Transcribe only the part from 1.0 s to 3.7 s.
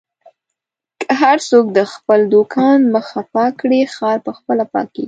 که هر څوک د خپل دوکان مخه پاکه